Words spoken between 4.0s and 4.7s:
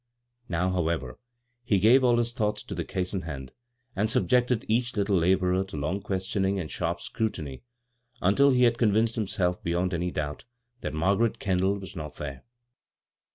subjected